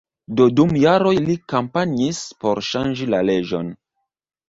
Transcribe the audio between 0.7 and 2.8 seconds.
jaroj li kampanjis por